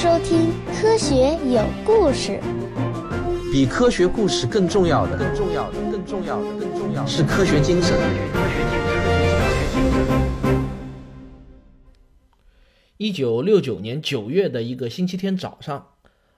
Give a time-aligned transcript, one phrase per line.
[0.00, 0.48] 收听
[0.80, 2.40] 《科学有故事》。
[3.52, 7.94] 比科学故事更重要的，更重要的，更重要的，更重要的是科学精神。
[12.96, 15.88] 一九六九年九月的一个星期天早上，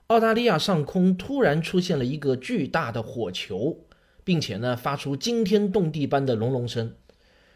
[0.09, 3.79] 澳大利亚上空突然出现了一个巨大的火球，
[4.25, 6.93] 并且呢发出惊天动地般的隆隆声。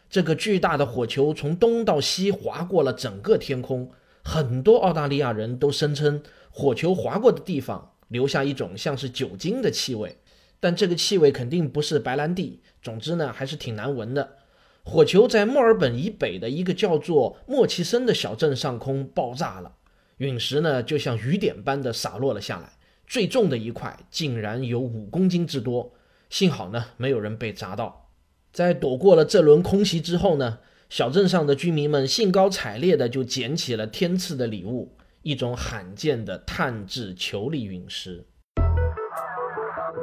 [0.09, 3.91] 这个巨大的火球从东到西划过了整个天空，
[4.29, 7.93] 很多澳大利亚人都声称火球划过的地方。
[8.09, 10.17] 留下一种像是酒精的气味，
[10.59, 12.61] 但这个气味肯定不是白兰地。
[12.81, 14.35] 总之呢，还是挺难闻的。
[14.83, 19.73] 火球在墨尔本以北的一个叫做莫奇森的小镇上空爆炸了，
[20.17, 22.73] 陨石呢就像雨点般的洒落了下来，
[23.05, 25.93] 最重的一块竟然有五公斤之多。
[26.29, 28.09] 幸好呢，没有人被砸到。
[28.53, 30.59] 在躲过了这轮空袭之后呢，
[30.89, 34.93] 小镇上的居民们兴高采烈的就捡起了天赐的礼物。
[35.21, 38.23] 一种罕见的碳质球粒陨石。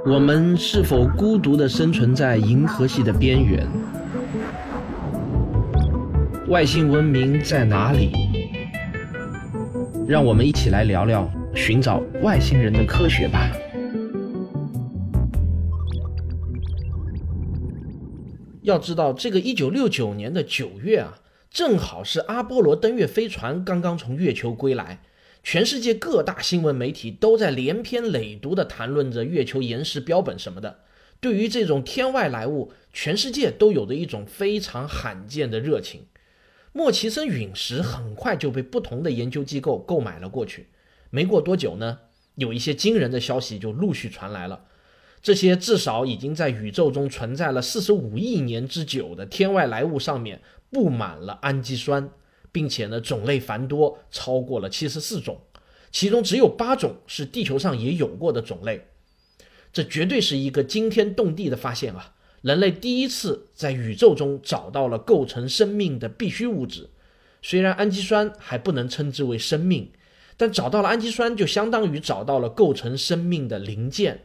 [0.04, 3.66] 我们是否孤独地生存在银河系的边缘？
[6.48, 8.12] 外星文明在哪里？
[10.06, 13.50] 让我们一起来聊聊寻找外星人的科学吧。
[18.64, 21.20] 要知道，这个一九六九年的九月啊，
[21.50, 25.02] 正好是阿波罗登月飞船刚刚从月球归来。
[25.42, 30.78] 全世界各大新闻媒体都在连篇累牍地谈论着月球岩石标本什么的。
[31.20, 36.06] 对于这种天外来物，全世界都有着一种非常罕见的热情。
[36.72, 40.68] 莫奇森陨石很快就被不同的研究机构购买了过去。
[41.10, 41.98] 没过多久呢，
[42.36, 44.64] 有一些惊人的消息就陆续传来了。
[45.24, 52.08] 这些至少已经在宇宙中存在了四十五亿年之久的天外来物上面布满了氨基酸。
[52.52, 55.40] 并且呢，种类繁多，超过了七十四种，
[55.90, 58.86] 其中只有八种是地球上也有过的种类。
[59.72, 62.14] 这绝对是一个惊天动地的发现啊！
[62.42, 66.90] 人类第一次在宇宙中找到了构成生命的必需物质。
[67.42, 69.90] 虽然氨基酸还不能称之为生命，
[70.36, 74.22] 但找到了氨基酸就相当于找到了构成生命的零件。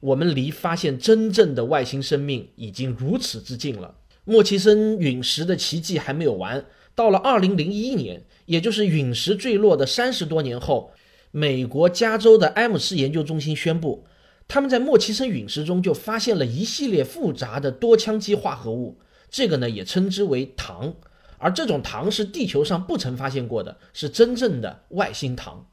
[0.00, 3.94] 我们离发现真正的外星生命已经如此之近了。
[4.24, 6.64] 莫奇森陨石的奇迹还没有完。
[6.94, 10.92] 到了二零零一年，也就是陨石坠落的三十多年后，
[11.30, 14.04] 美国加州的埃姆斯研究中心宣布，
[14.48, 18.98] 他们在莫奇森陨石中就发现了一系列复杂的多羟基化合物，
[19.30, 20.94] 这个呢也称之为糖，
[21.38, 25.66] 而这种糖是地球上不曾发现过的，是真正的外星糖。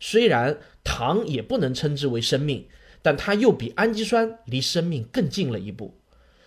[0.00, 2.66] 虽然糖也不能称之为生命，
[3.04, 6.00] 但它又比氨基酸离生命更近了一步。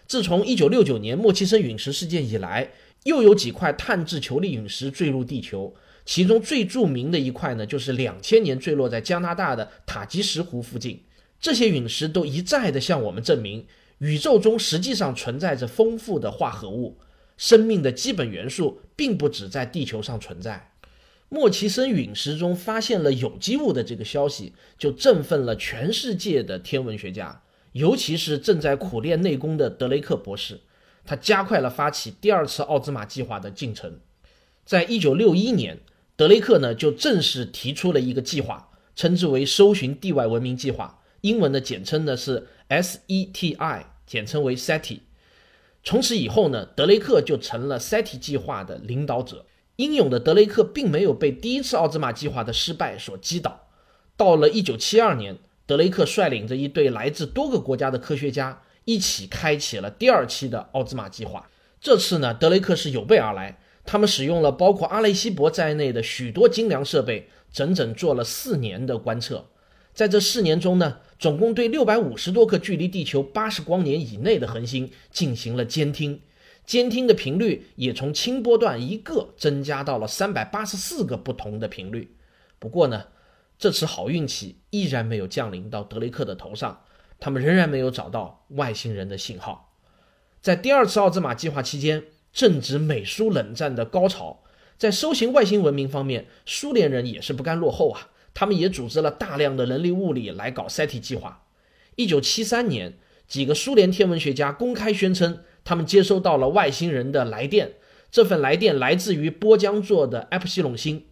[0.06, 2.73] 自从一九六九年莫奇森陨石事件以来。
[3.03, 5.73] 又有几块碳质球粒陨石坠入地球，
[6.03, 11.01] 其中最著名的一块呢，就是两千年坠落在加拿大的塔吉什湖附近。
[11.40, 13.66] 这些陨石都一再的向我们证明，
[14.00, 16.97] 宇宙中实际上存在着丰富的化合物，
[17.38, 20.66] 生命的基本元素并不只在地球上存在。
[21.29, 27.41] 莫奇森陨石中发现了有机物的这个消息，就振奋了全世界的天文学家，
[27.73, 30.61] 尤其是正在苦练内功的德雷克博士。
[31.05, 33.99] 他加快了发起第二次奥兹玛计划的进程。
[34.65, 35.79] 在一九六一年，
[36.15, 44.99] 德雷克呢就正式提出了一个计划，称之为“搜寻地外文明计划”，英文的简称呢是 SETI，简称为 SETI。
[45.83, 49.45] 从此以后呢，德雷克就成了 SETI 计划的领导者。
[49.77, 53.67] 英勇的德雷克并没有被第一次奥兹玛计划的失败所击倒。
[54.15, 58.61] 到了一九七二年，德雷克率领着一队来自多个国家的科学家。
[58.89, 61.49] 一起开启了第二期的奥兹玛计划。
[61.81, 69.49] 这次呢，德雷克是有备而来，他们使用了包括阿雷西博在内的许多精良设备，整整做了四年的观测。
[69.94, 76.21] 在这四年中呢，总共对六百五十多颗距离地球八十光年以内的恒星进行了监听，
[76.67, 82.15] 监听的频率也从轻波段一个增加到了三百八十四个不同的频率。
[82.59, 83.06] 不过呢，
[83.57, 86.83] 这次好运气依然没有降临到德雷克的头上。
[87.19, 89.74] 他们仍然没有找到外星人的信号。
[90.39, 94.44] 在第二次奥兹玛计划期间，正值美苏冷战的高潮，
[94.77, 98.09] 在搜寻外星文明方面，苏联人也是不甘落后啊。
[98.36, 101.45] 他们也组织了大量的人力物力来搞 SETI 计划。
[101.95, 107.74] 一九七三年，几个苏联天文学家公开宣称，他们接收到了外星人的来电。
[108.09, 111.03] 这份来电来自于波江座的埃普西隆星。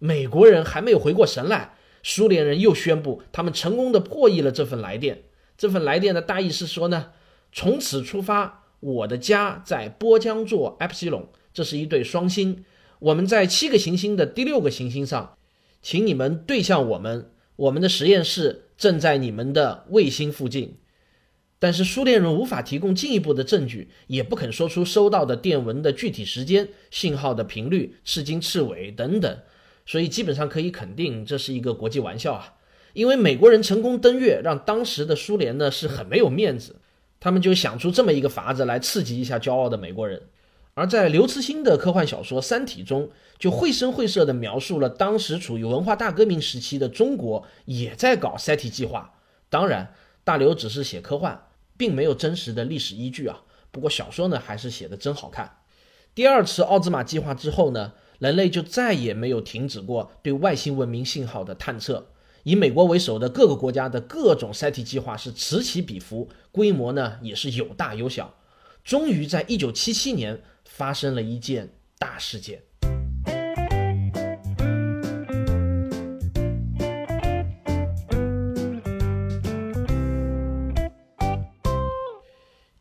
[0.00, 5.22] 美国人还没有回过神来，苏联人又宣布他们成功的破译了这份来电。
[5.56, 7.12] 这份来电的大意是说呢，
[7.52, 12.64] 从此出发，我的家在波江座 Epsilon，这是一对双星。
[12.98, 15.36] 我们在七个行星的第六个行星上，
[15.80, 20.78] 请你们对向我们，我们的实验室正在你们的卫星附近。
[21.62, 29.38] 但是苏联人无法提供进一步的证据，也不肯说出收到的电文的具体时间、信号的频率、赤金赤尾等等，
[29.86, 32.54] 所以基本上可以肯定这是一个国际玩笑啊。
[32.94, 36.74] 因为美国人成功登月，让当时的苏联呢是很没有面子，
[37.20, 40.20] 他们就想出这么一个法子来刺激一下骄傲的美国人。
[40.74, 49.14] 而在刘慈欣的科幻小说《三体》中，就绘声绘色地描述了当时处于文化大革命时期的中国也在搞 SETI 计划。
[49.48, 49.94] 当然，
[50.24, 51.40] 大刘只是写科幻。
[51.76, 53.42] 并没有真实的历史依据啊。
[53.70, 55.58] 不过小说呢还是写的真好看。
[56.14, 62.08] 第二次奥兹玛计划之后呢，人类就再也没有停止过对外星文明信号的探测。
[62.44, 68.34] 以美国为首的各个国家的各种 SETI 计划是此起彼伏，规模呢也是有大有小。
[68.84, 72.62] 终于在一九七七年发生了一件大事件。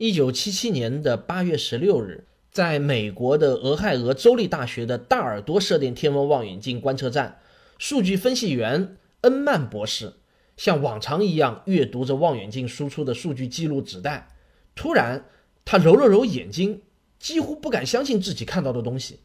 [0.01, 7.39] 一九七七年的八月十六日，在美国的俄亥俄州立大学的大耳朵射电天文望远镜观测站，
[7.77, 10.13] 数据分析员恩曼博士
[10.57, 14.30] 像往常一样阅读着望远镜输出的数据记录纸带。
[14.74, 15.25] 突然，
[15.63, 16.81] 他揉了揉眼睛，
[17.19, 19.19] 几乎不敢相信自己看到的东西。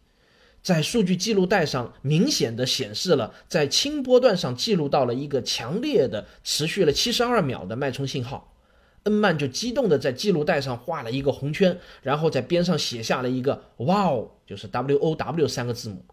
[0.63, 8.53] 在数据记录带上，明显的显示了在轻波段上记录到了一个强烈的、持续了七十二秒的脉冲信号。
[9.07, 16.05] 恩曼就激动地在记录带上画了一个红圈，然后在边上写下了一个“哇哦”，就是 W O W 三个字母。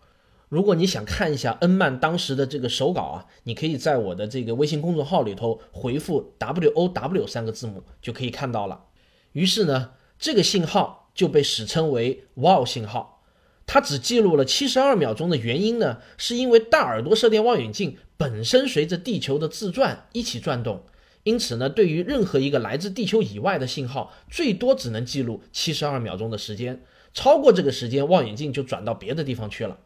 [0.49, 8.85] 如果你想看一下恩曼当时的这个手稿啊，你可以在我的这个微信公众号里头回复 W O W 三个字母，就可以看到了。
[9.31, 13.23] 于是呢，这个信号就被史称为“哇哦”信号。
[13.65, 20.83] 它只记录了七十二秒钟的原因呢，是因为大耳朵射电望远镜本身随着地球的自转一起转动。
[21.23, 26.83] 因此呢，对于任何一个来自地球以外的信号，最多只能记录七十二秒钟的时间。
[27.13, 29.79] 超过这个时间，望远镜就转到别的地方去了。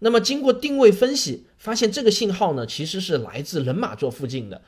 [0.00, 4.62] 那么，经过定位分析，发现这个信号呢，其实是来自人马座附近的。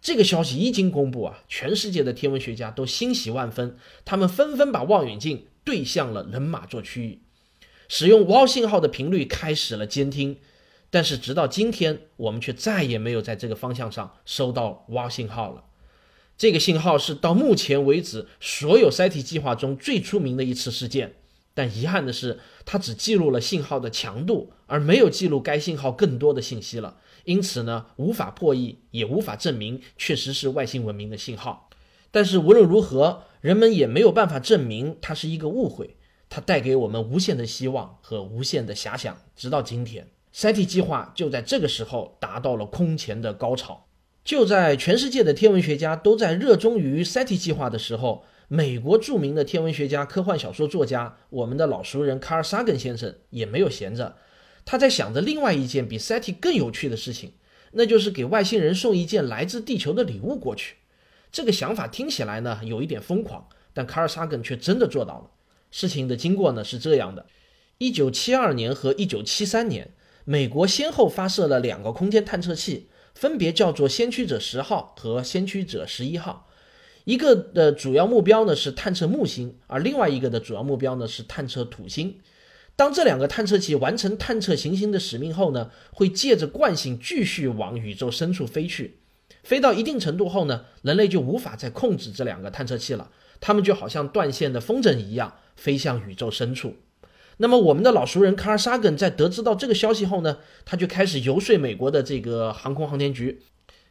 [0.00, 7.20] 这个消息一经公布啊，全世界的天文学家都欣喜万分，他们纷纷把望远镜对向了人马座区域，
[7.88, 10.38] 使用 WOW 信号的频率开始了监听。
[10.90, 15.64] 但是，直到今天，我们却再也没有在这个方向上收到 WOW 信号了。
[16.38, 21.16] 这个信号是到目前为止所有 SET 计划中最出名的一次事件，
[21.52, 26.98] 但遗憾的是，它只记录了信号的强度，而没有记录该信号更多的信息了。
[27.24, 31.68] 因此呢，无法破译，也无法证明确实是外星文明的信号。
[32.12, 35.96] 但是无论如何，人们也没有办法证明它是一个误会。
[36.30, 43.87] 它带给我们无限的希望和无限的遐想，直到今天，SETI 计划就在这个时候达到了空前的高潮。
[44.28, 54.18] 就在全世界的天文学家都在热衷于 SETI 计划的时候，美国著名的天文学家、科幻小说作家，我们的老熟人卡尔·萨根先生也没有闲着，
[54.66, 57.32] 他在想着另外一件比 SETI 更有趣的事情，
[57.72, 60.74] 那就是给外星人送一件来自地球的礼物过去。
[61.32, 65.30] 这个想法听起来呢有一点疯狂，但卡尔·萨根却真的做到了。
[65.70, 67.24] 事情的经过呢是这样的：
[67.78, 69.92] 一九七二年和一九七三年，
[70.26, 72.90] 美国先后发射了两个空间探测器。
[73.14, 76.48] 分别叫做先驱者十号和先驱者十一号，
[77.04, 82.18] 一个的主要目标呢是探测木星，而另外一个的主要目标呢是探测土星。
[82.76, 88.98] 当这两个探测器完成探测行星的使命后呢，会借着惯性继续往宇宙深处飞去。
[89.42, 93.10] 飞到一定程度后呢，人类就无法再控制这两个探测器了，
[93.40, 96.76] 它们就好像断线的风筝一样飞向宇宙深处。
[97.40, 103.40] 那么，我们的老熟人卡尔·沙根在得知到这个消息后呢，他就开始游说美国的这个航空航天局。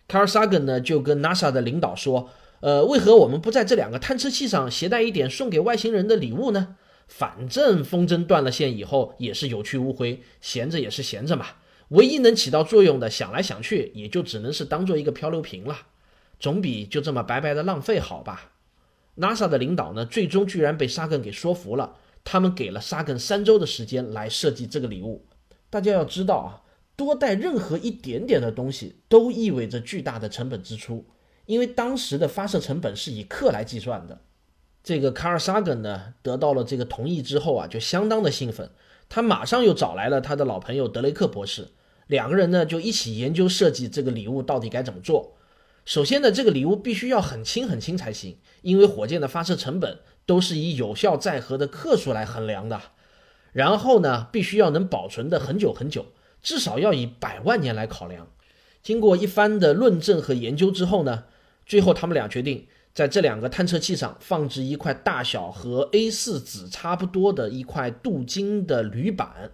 [0.08, 6.76] 卡尔·沙根呢就跟 NASA 的领导说：“呃，为何我们不在这两个探测器上携带一点送给外星人的礼物呢？
[7.08, 11.46] 反正风筝断了线以后也是有去无回，闲着也是闲着嘛。
[11.90, 15.78] 唯一能起到作用的，想来想去也就只能是当做一个漂流瓶了，
[16.38, 18.52] 总比就这么白白的浪费好吧。
[19.16, 21.96] ”NASA 的领导呢，最终居然被沙根给说服了。
[22.30, 25.26] 他们给了沙根三周的时间来设计这个礼物。
[25.70, 26.62] 大家要知道啊，
[26.98, 31.06] 多带任何一点点的东西都意味着巨大的成本支出，
[31.46, 34.20] 因为当时的发射成本是以克来计算的。
[34.84, 38.72] 这个卡尔·沙根呢，得到了这个同意之后啊，就相当的兴奋。
[39.08, 41.70] 他马上又找来了他的老朋友德雷克博士，
[42.08, 45.38] 两个人呢就一起研究设计这个礼物到底该怎么做。
[45.86, 50.00] 首先呢，这个礼物必须要很轻很轻才行，因为火箭的发射成本。
[50.28, 52.82] 都是以有效载荷的克数来衡量的，
[53.54, 56.08] 然后呢，必须要能保存的很久很久，
[56.44, 58.28] 至少要以百万年来考量。
[58.84, 61.24] 经过一番的论证和研究之后呢，
[61.66, 69.52] 最后他们俩决定在这两个探测器上放置一块大小和 A4 纸差不多的一块镀金的铝板。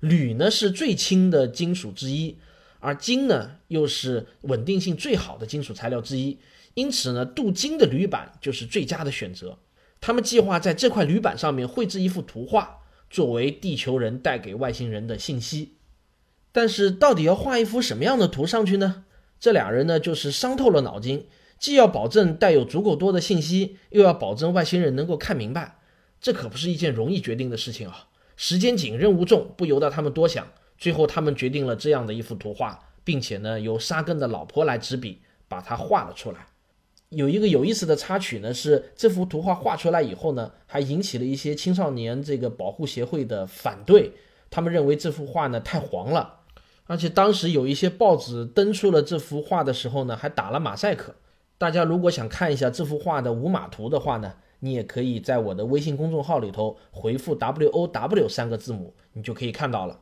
[0.00, 2.36] 铝呢是最轻的金属之一，
[2.80, 6.40] 而金呢又是稳定性最好的金属材料之一，
[6.76, 9.58] 因此呢，镀金的铝板就是最佳的选择。
[9.98, 15.76] 他们计划在这块铝板上面绘制一幅图画，作为地球人带给外星人的信息。
[16.52, 19.04] 但是，到底要画一幅什么样的图上去呢？
[19.40, 21.26] 这俩人呢，就是伤透了脑筋，
[21.58, 25.78] 既要保证带有足够多的信息，又要保证外星人能够看明白，
[26.20, 28.08] 这可不是一件容易决定的事情啊。
[28.36, 30.46] 时间紧，任务重，不由得他们多想。
[30.76, 36.46] 最后，他们决定了这样的一幅图画，并且呢，由沙根的老婆来执笔，把它画了出来。
[37.10, 44.12] 有一个有意思的插曲呢，是这幅图画画出来以后呢，还引起了一些青少年这个保护协会的反对。
[44.50, 46.40] 他们认为这幅画呢太黄了，
[46.86, 51.14] 而且当时有一些报纸登出了这幅画的时候呢，还打了马赛克。
[51.58, 54.34] 大家如果想看一下这幅画的无码图的话呢？
[54.60, 60.00] 你也可以在我的微信公众号里头回复 W O W 三个字母，你就可以看到了。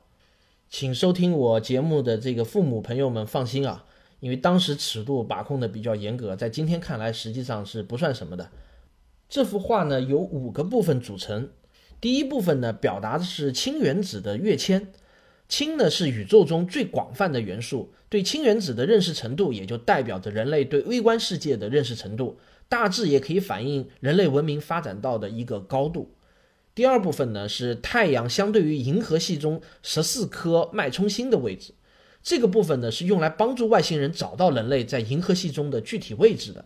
[0.70, 3.84] 请收听我节目的这个父母朋友们放心啊，
[4.24, 8.48] 因为当时尺度把控的比较严格，在今天看来实际上是不算什么的。
[9.28, 11.50] 这幅画呢由五个部分组成，
[12.00, 14.90] 第一部分呢表达的是氢原子的跃迁，
[15.46, 22.38] 氢呢是宇宙中最广泛的元素，对氢原子的认识程度也就代表着人类对微观世界的认识程度。
[22.66, 26.14] 大致也可以反映人类文明发展到的一个高度。
[26.74, 31.74] 第二部分呢是太阳相对于银河系中十四颗脉冲星的位置，
[32.24, 36.64] 这个部分呢是用来帮助外星人找到人类在银河系中的具体位置的。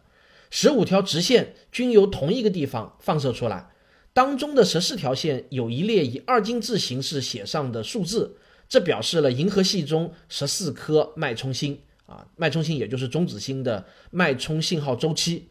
[0.50, 3.69] 十五条直线均由同一个地方放射出来，
[4.15, 8.37] 当中的十四条线有一列以二进制形式写上的数字，
[8.69, 15.49] 这表示了银河系中十四颗脉冲星啊，脉冲星也就是中子星的脉冲信号周期。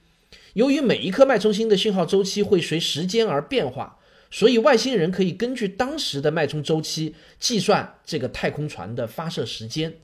[0.54, 3.97] 由于每一颗脉冲星的信号周期会随时间而变化，
[4.30, 9.98] 所以外星人可以根据当时的脉冲周期计算这个太空船的发射时间。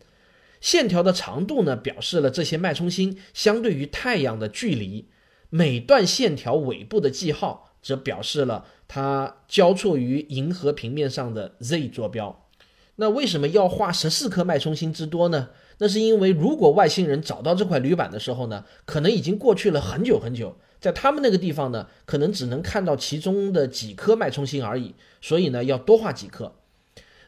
[0.62, 5.06] 线条的长度呢，表示了这些脉冲星相对于太阳的距离；
[5.50, 12.48] 每段线条尾部的记号则表示了它交错于银河平面上的 Z 坐标。
[12.96, 15.50] 那为什么要画十四颗脉冲星之多呢？
[15.80, 26.56] 那是因为，如果外星人找到这块铝板的时候呢，可能已经过去了很久很久，在他们那个地方呢，可能只能看到其中的几颗脉冲星而已，所以呢，要多画几颗。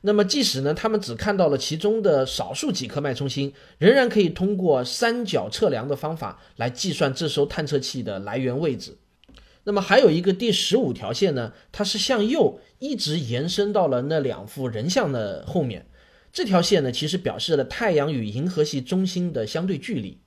[0.02, 8.98] 那么，即使呢，他们只看到了其中的少数几颗脉冲星，仍然可以通过三角测量的方法来计算这艘探测器的来源位置。
[9.64, 15.86] 那么，还有一个第十五条线呢，它是向右一直延伸到了那两幅人像的后面。
[16.34, 20.20] 这条线呢，其实表示了太阳与银河系中心的相对距离。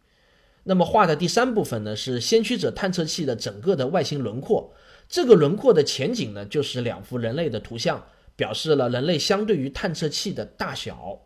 [0.69, 4.75] 那么画的第三部分呢，是先驱者探测器的整个的外形轮廓。
[5.09, 8.05] 这个轮廓的前景呢，就是两幅人类的图像，
[8.37, 11.23] 表示了人类相对于探测器的大小。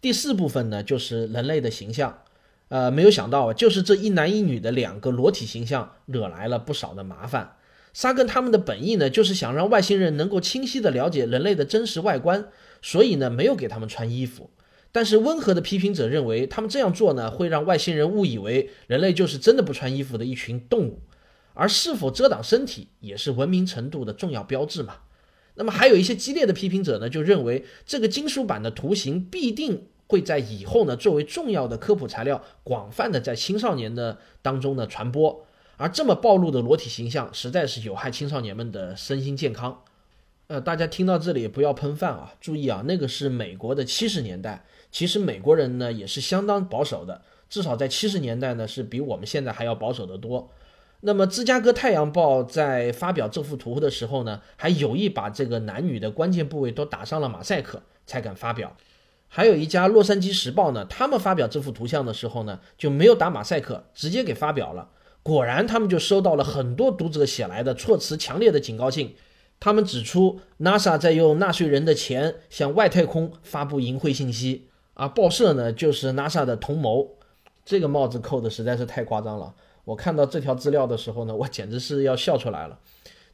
[0.00, 2.22] 第四部分呢，就是人类的形象。
[2.68, 7.56] 呃，没有想到啊，就是这一男一女的两个裸体形象，惹来了不少的麻烦。
[7.92, 12.48] 沙根他们的本意呢，就是想让外星人能够清晰地了解人类的真实外观。
[12.80, 14.48] 所以呢，没有给他们穿衣服。
[14.92, 21.00] 但是温和的批评者认为，他们这样做呢，会让外星人误以为人类就是真的不穿衣服的一群动物。
[21.52, 24.98] 而是否遮挡身体，也是文明程度的重要标志嘛。
[25.56, 35.44] 那么还有一些激烈的批评者呢，就认为这个金属板的图形必定会在以后呢，作为重要的科普材料，广泛的在青少年的当中呢传播。
[35.76, 39.82] 而这么暴露的裸体形象，实在是有害青少年们的身心健康。
[40.46, 42.34] 呃，大家听到这里不要喷饭啊！
[42.40, 44.64] 注意啊，那个是美国的七十年代。
[44.90, 50.50] 其实美国人呢也是相当保守的，至少在七十年代呢是比我们现在还要保守得多。
[51.02, 58.76] 那么芝加哥太阳报在发表这幅图的时候呢，还有意把这个男女的关键部位都打上了马赛克才敢发表。
[59.28, 64.90] 还有一家洛杉矶时报呢，他们发表这幅图像的时候呢就没有打马赛克，直接给发表了。
[65.22, 69.14] 果然，他们就收到了很多读者写来的措辞强烈的警告信。
[69.60, 74.69] 他们指出，NASA 在用纳税人的钱向外太空发布淫秽信息，
[75.00, 77.16] 啊报社呢就是 NASA 的同谋。
[77.64, 79.54] 这个帽子扣的实在是太夸张了。
[79.86, 82.78] 我看到这条资料的时候呢，我简直是要笑出来了。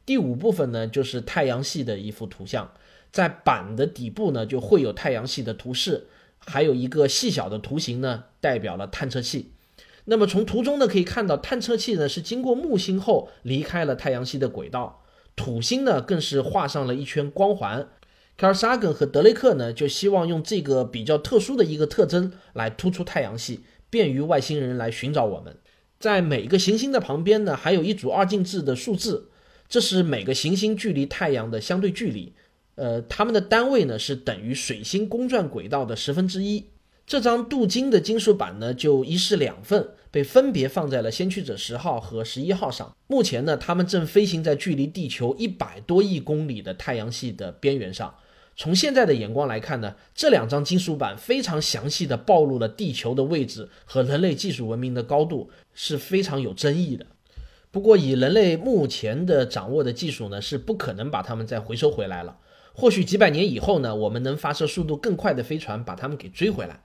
[0.05, 2.71] 第五部分呢就是太阳系的一幅图像，
[3.11, 6.07] 在板的底部呢就会有太阳系的图示，
[6.39, 9.51] 还有一个细小的图形呢代表了探测器。
[10.05, 15.03] 那么从图中呢可以看到，探测器呢是经过木星后离开了太阳系的轨道。
[15.35, 17.89] 土星呢，更是画上了一圈光环，
[18.37, 25.57] 卡尔萨根和德雷克呢，就希望用这个比较特殊的一个特征来突出太阳系，便于外星人来寻找我们。
[25.99, 29.31] 在每一个行星的旁边呢，还有一组二进制的数字，
[29.67, 32.33] 这是每个行星距离太阳的相对距离。
[32.75, 36.65] 呃，它们的单位呢是等于水星公转轨道的十分之一。
[37.07, 42.95] 这张镀金的金属板呢，就一式两份，被分别放在了先驱者十号和十一号上。
[43.07, 48.13] 目前呢，它们正飞行在距离地球一百多亿公里的太阳系的边缘上。
[48.57, 57.05] 从现在的眼光来看呢，这两张金属板非常详细的暴露了地球的位置和人类技术文明的高度，是非常有争议的。
[57.69, 62.37] 不过，以人类目前的掌握的技术呢，是不可能把它们再回收回来了。
[62.73, 66.81] 或许几百年以后呢，我们能发射速度更快的飞船把它们给追回来。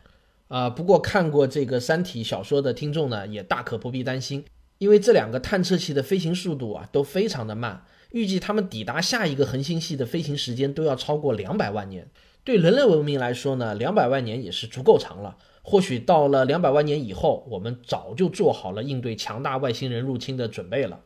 [0.49, 4.45] 啊，不过看过这个《三体》小说的听众呢，也大可不必担心，
[4.76, 12.09] 因为这两个探测器的飞行速度啊都非常的慢，预计它们抵达下一个恒星系的飞行时间都要超过两百万年。
[12.45, 15.37] 对人类文明来说呢，两百万年也是足够长了。
[15.62, 21.00] 或许到了两百万年以后，我们早就做好了应对强大外星人入侵的准备了，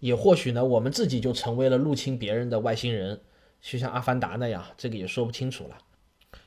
[0.00, 3.20] 也或许呢，我们自己就成为了入侵别人的外星人，
[3.60, 5.78] 就像阿凡达那样，这个也说不清楚了。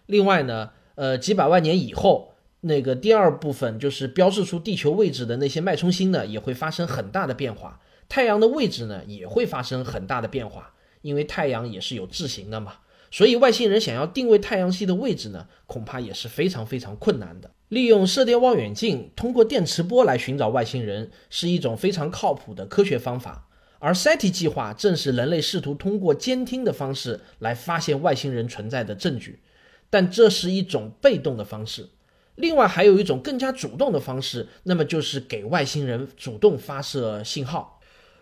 [0.05, 2.33] 另外呢，呃，几百万年以后。
[2.61, 7.79] 那个第二部分就是标示出地球位置的那些脉冲星呢，也会发生很大的变化。
[8.09, 12.73] 太阳的位置呢，也会发生很大的变化，因为太阳也是有自行的嘛。
[13.11, 17.51] 所以外星人想要定位太阳系的位置呢，恐怕也是非常非常困难的。
[17.69, 23.47] 利用射电望远镜通过电磁波来寻找外星人，是一种非常靠谱的科学方法。
[23.77, 29.39] 而 SETI 计划正是人类试图通过监听的方式来发现外星人存在的证据，
[29.89, 31.87] 但这是一种被动的方式。
[32.35, 37.78] 另外还有一种更加主动的方式，那么就是给外星人主动发射信号。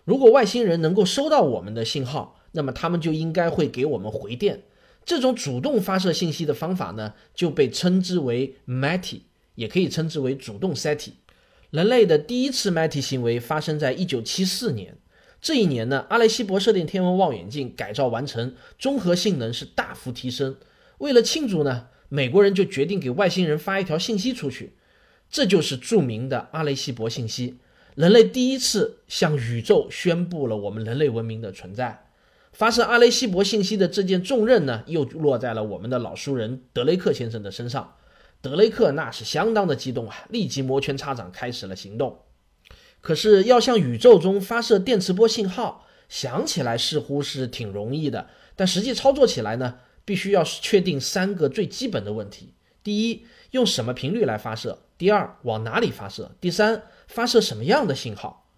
[0.08, 4.64] 如果外星人能够收到我们的信号，那么他们就应该会给我们回电。
[5.04, 9.24] 这种主动发射信息的方法呢，就被称之为 METI，
[9.56, 11.12] 也可以称之为主动 SETI。
[11.72, 14.98] 人类的第一次 METI 行为发生在1974年。
[15.42, 20.56] 这一年呢，阿雷西博射电天文望远镜改造完成，综合性能是大幅提升。
[21.00, 21.88] 为了庆祝呢。
[22.10, 24.78] 美国人就决定给外星人发一条信息出去，
[25.30, 27.58] 这就是著名的阿雷西博信息。
[27.98, 32.06] 人类第一次向宇宙宣布了我们人类文明的存在。
[32.52, 37.96] 发射阿雷西博信息的这件重任呢，又落在了我们的老熟人德雷克先生的身上。
[38.40, 42.20] 德雷克那是相当的激动啊，立即摩拳擦掌，开始了行动。
[43.02, 49.80] 可是要向宇宙中发射电磁波信号，想起来似乎是挺容易的，但实际操作起来呢？
[50.06, 58.50] 必须要确定三个最基本的问题：第一，用什么频率来发射；第二，往哪里发射；第三，发射什么样的信号。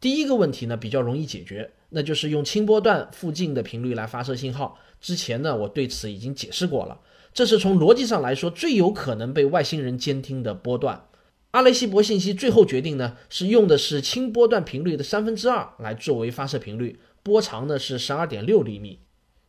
[0.00, 4.78] 第一个问题呢比较容易解决，那就是用轻波段附近的频率来发射信号。
[5.00, 7.00] 之前呢我对此已经解释过了，
[7.32, 11.06] 这是从逻辑上来说最有可能被外星人监听的波段。
[11.52, 18.98] 阿雷西博信息最后决定呢是用的是轻波段频率的三分之二来作为发射频率，波长呢是十二点六厘米。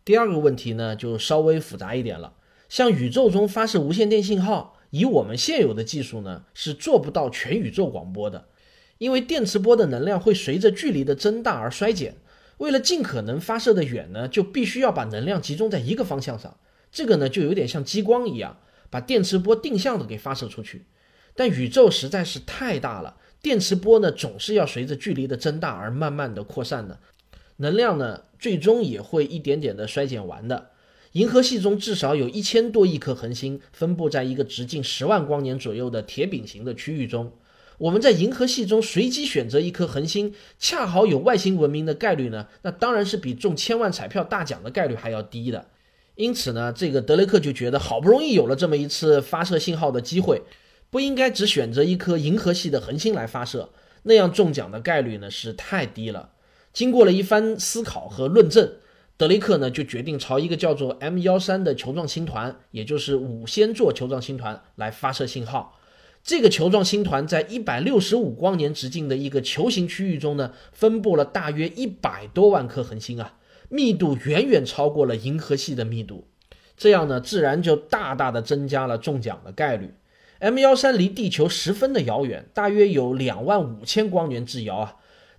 [0.06, 2.34] 第二个问题呢，就稍微复杂一点了。
[2.70, 8.46] 向宇宙中发射无线电信号，以我们现有的技术呢，是做不到全宇宙广播的，
[8.98, 12.16] 因为电磁波的能量会随着距离的增大而衰减。
[12.60, 16.58] 为了尽可能发射的远呢，就必须要把能量集中在一个方向上。
[16.94, 18.58] 这个呢，就有点像激光一样，
[18.90, 20.86] 把电磁波定向的给发射出去。
[21.36, 26.98] 但宇宙实在是太大了，电磁波呢，总是要随着距离的增大而慢慢的扩散的。
[27.58, 30.70] 能量呢，最终也会一点点的衰减完的。
[31.16, 37.32] 银河系中至少有一千多亿颗恒星分布在一个直径十万光年左右的铁饼形的区域中。
[37.78, 45.70] 我们在银河系中随机选择一颗恒星，恰好有外星文明的概率呢，那当然是比中千万彩票大奖的概率还要低的。
[46.16, 50.42] 因此呢，这个德雷克就觉得，好不容易有了这么一次发射信号的机会，
[50.90, 53.70] 不应该只选择一颗银河系的恒星来发射，
[54.04, 56.32] 那样中奖的概率呢是太低了。
[56.74, 58.74] 经过了一番思考和论证，
[59.18, 65.80] 德雷克呢就决定朝一个叫做 M 幺三的球状星团，也就是五仙座球状星团来发射信号。
[66.22, 73.36] 这个球状星团在一百六十五光年直径的一个球形区域中呢，分布了大约一百多万颗恒星啊，
[73.70, 76.28] 密度远远超过了银河系的密度。
[76.76, 79.94] 这样呢，自然就大大的增加了中奖的概率。
[80.40, 84.96] M 幺三离地球十分的遥远，大约有两万五千光年之遥啊。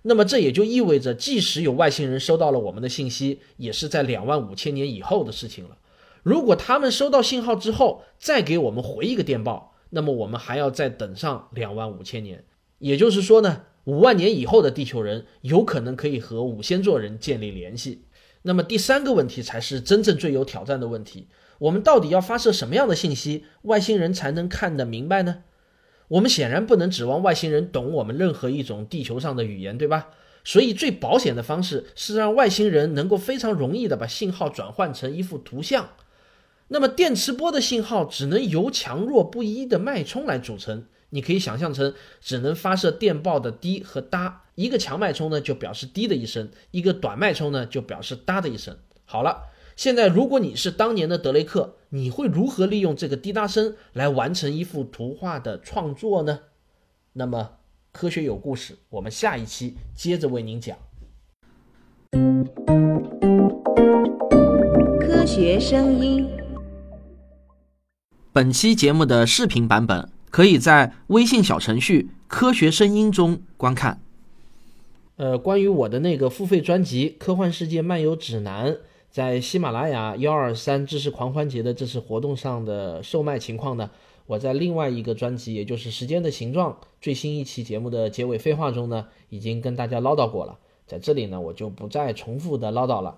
[0.07, 5.77] 那么这也就意味着，即使有外星人收到了我们的信息，也是在两万五千年以后的事情了。
[6.23, 12.45] 如果他们收到信号之后再给我们回一个电报，那么我们还要再等上两万五千年。
[12.79, 18.03] 也就是说呢，五万年以后的地球人有可能可以和五仙座人建立联系。
[18.43, 21.27] 那么第三个问题才是真正最有挑战的问题：
[21.59, 25.43] 我们到底要发射什么样的信息，外星人才能看得明白呢？
[26.07, 30.07] 我们显然不能指望外星人懂我们任何一种地球上的语言，对吧？
[30.43, 35.89] 所以最保险的方式是让外星人能够非常容易的把信号转换成一幅图像。
[36.69, 48.77] 那么电磁波的信号只能由强弱不一的脉冲来组成，你可以想象成只能发射电报的滴和哒，一个强脉冲呢就表示滴的一声，一个短脉冲呢就表示哒的一声。
[49.03, 49.43] 好了，
[49.77, 56.39] 现在如果你是当年的德雷克，你会如何利用这个滴答声来完成一幅图画的创作呢？
[57.13, 57.51] 那么。
[57.91, 60.77] 科学有故事，我们下一期接着为您讲。
[64.99, 66.27] 科学声音。
[68.33, 74.01] 本期节目的视频版本可以在微信小程序“科学声音”中观看。
[75.15, 78.71] 呃，关于我的那个付费专辑《科幻世界漫游指南》
[79.17, 83.89] 在喜马拉雅幺二三知识狂欢节的这次活动上的售卖情况呢？
[84.27, 93.17] 我在另外一个专辑，也就是《时间的形状》最新一期节目的结尾废话中呢，已经跟大家唠叨过了，在这里呢，我就不再重复的唠叨了。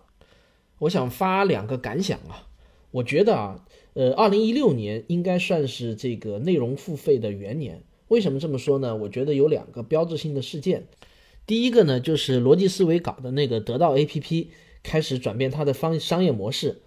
[0.77, 2.47] 我想发两个感想啊，
[2.91, 7.83] 我觉得啊，呃，二零一六年应该算是这个内容付费的元年。
[8.07, 8.95] 为什么这么说呢？
[8.95, 10.87] 我觉得有两个标志性的事件。
[11.45, 14.47] 第一个呢，就是逻辑思维搞的那个得到 APP
[14.83, 16.81] 开始转变它的方商业模式。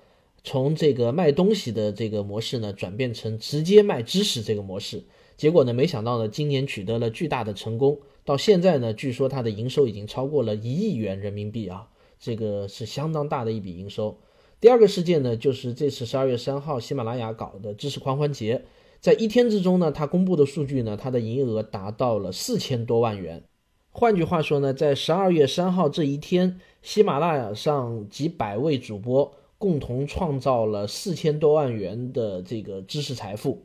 [0.45, 5.05] 从这个卖东西的这个模式呢，转变成直接卖知识这个模式，
[5.37, 8.01] 结果呢，没想到呢，今年取得了巨大的成功。
[8.25, 14.19] 到现在呢，据说它的营收已经超过了一亿元人民币啊，这个是相当大的一笔营收。
[14.61, 18.65] 第二个事件呢，就是这次十二月三号喜马拉雅搞的知识狂欢节，
[18.99, 23.45] 在一天之中呢，它公布的数据呢，它的营业额达到了四千多万元。
[23.91, 29.35] 换句话说呢，在十二月三号这一天，喜马拉雅上几百位主播。
[29.57, 33.63] 共同创造了四千多万元的这个知识财富。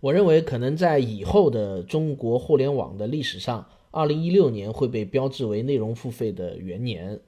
[0.00, 7.20] 我认为，可能在以后的中国互联网的历史上，二零一六年会被标志为内容付费的元年。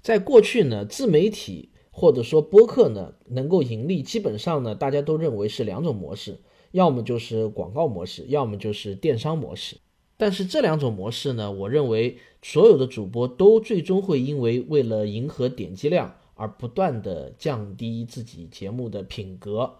[0.00, 6.38] 在过去呢，自媒体或者说播客呢，能够盈利，基本上呢，大家都认为是两种模式，
[6.70, 9.78] 要么就是广告模式，要么就是电商模式。
[10.16, 16.16] 但是这两种模式呢，我认为所有的主播都最终会因为为了迎合点击量。
[16.38, 19.76] 而不断的降低自己节目的品格，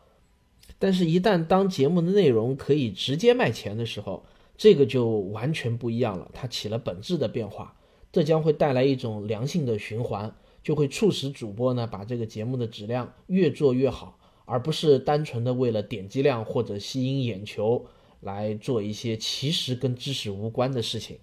[0.78, 4.24] 但是，一旦当节目的内容可以直接卖钱的时候，
[4.56, 6.30] 这个就完全不一样了。
[6.32, 7.76] 它起了本质的变化，
[8.10, 17.84] 这将会带来一种良性的循环，就会促使主播呢把这个节目的质量越做越好，而不是单纯的为了点击量或者吸引眼球
[18.26, 21.18] 来做一些其实跟知识无关的事情。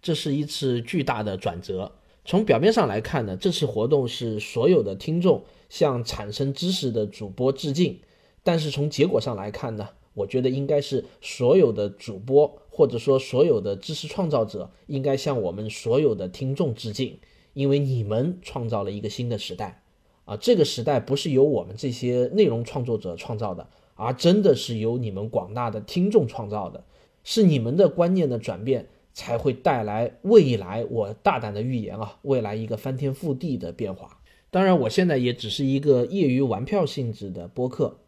[0.00, 1.92] 这是一次巨大的转折。
[2.24, 8.00] 从表面上来看呢，这次活动是所有的听众向产生知识的主播致敬。
[8.42, 17.18] 但是从结果上来看呢，我觉得应该是所有的主播或者说所有的知识创造者应该向我们所有的听众致敬，
[17.52, 19.82] 因为你们创造了一个新的时代。
[20.24, 26.84] 啊，这个时代不是由我们这些内容创作者创造的，而真的是由你们广大的听众创造的，
[27.22, 28.88] 是你们的观念的转变。
[29.16, 34.18] 才会带来未来，我大胆的预言啊，未来一个翻天覆地的变化。
[34.50, 37.98] 当然，我现在也只是一个业余玩票性质的播客，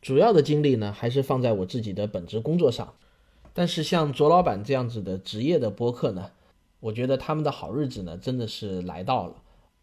[0.00, 2.94] 主要的精力呢还是放在我自己的本职工作上。
[3.52, 6.30] 但是像卓老板这样子的职业的播客呢，
[6.80, 9.34] 我觉得他们的好日子呢真的是来到了，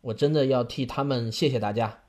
[0.01, 1.99] 我真的要替他们谢谢大家。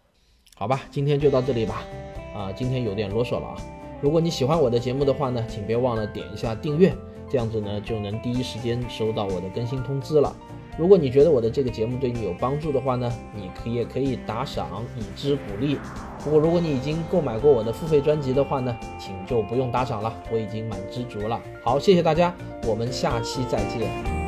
[0.54, 1.84] 好吧，今天就到这里吧。
[2.34, 3.56] 啊，今天有点啰嗦了啊。
[4.02, 6.92] 如果你喜欢我的节目的话呢，请别忘了点一下订阅。
[7.26, 10.32] 这样子呢，就能第一时间收到我的更新通知了。
[10.76, 15.78] 如果你觉得我的这个节目对你有帮助的话呢，你可也可以打赏以资鼓励。
[16.22, 21.40] 不过如果你已经购买过我的付费专辑的话呢，请就不用打赏了，我已经蛮知足了。
[21.62, 22.32] 好，谢谢大家，
[22.66, 24.23] 我们下期再见。